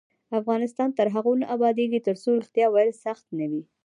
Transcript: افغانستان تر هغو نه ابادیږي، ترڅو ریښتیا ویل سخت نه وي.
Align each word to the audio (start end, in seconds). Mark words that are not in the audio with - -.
افغانستان 0.39 0.89
تر 0.97 1.07
هغو 1.15 1.33
نه 1.41 1.45
ابادیږي، 1.55 1.99
ترڅو 2.07 2.29
ریښتیا 2.41 2.67
ویل 2.69 2.91
سخت 3.05 3.25
نه 3.37 3.45
وي. 3.51 3.61